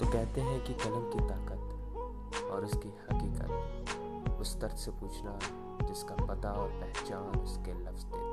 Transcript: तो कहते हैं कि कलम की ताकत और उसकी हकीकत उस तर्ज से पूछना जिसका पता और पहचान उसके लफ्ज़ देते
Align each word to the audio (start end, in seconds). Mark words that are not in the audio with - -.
तो 0.00 0.06
कहते 0.06 0.40
हैं 0.40 0.58
कि 0.64 0.74
कलम 0.74 1.04
की 1.12 1.20
ताकत 1.28 2.42
और 2.50 2.64
उसकी 2.64 2.88
हकीकत 3.10 4.40
उस 4.40 4.60
तर्ज 4.60 4.78
से 4.78 4.90
पूछना 4.90 5.38
जिसका 5.88 6.14
पता 6.26 6.50
और 6.52 6.68
पहचान 6.80 7.38
उसके 7.40 7.72
लफ्ज़ 7.72 8.04
देते 8.06 8.25